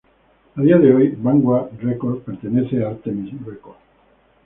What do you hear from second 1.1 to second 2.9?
Vanguard Records pertenece a